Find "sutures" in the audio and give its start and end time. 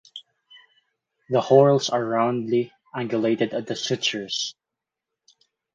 3.75-4.55